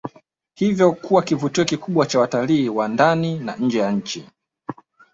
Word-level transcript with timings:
Hivyo 0.55 0.91
kuwa 0.91 1.21
kivutio 1.21 1.65
kikubwa 1.65 2.05
kwa 2.05 2.21
watalii 2.21 2.69
wa 2.69 2.87
ndani 2.87 3.35
na 3.39 3.55
nje 3.55 3.79
ya 3.79 3.91
nchi 3.91 4.25